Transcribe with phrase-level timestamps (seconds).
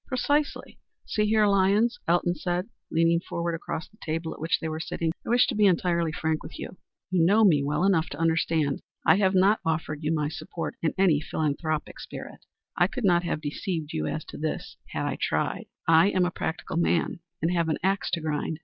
[0.07, 0.79] "Precisely.
[1.05, 5.11] See here, Lyons," Elton said, leaning forward across the table at which they were sitting,
[5.23, 6.77] "I wish to be entirely frank with you.
[7.11, 10.73] You know me well enough to understand that I have not offered you my support
[10.81, 12.45] in any philanthropic spirit.
[12.75, 15.67] I could not have deceived you as to this had I tried.
[15.87, 18.57] I am a practical man, and have an axe to grind.